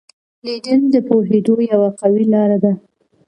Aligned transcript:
لیدل 0.45 0.81
د 0.93 0.95
پوهېدو 1.07 1.55
یوه 1.71 1.89
قوي 1.99 2.23
لار 2.33 2.51
ده 2.63 2.73